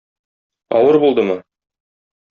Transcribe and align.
Авыр 0.79 0.99
булдымы? 1.05 1.39